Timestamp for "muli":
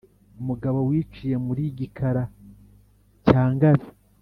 1.45-1.63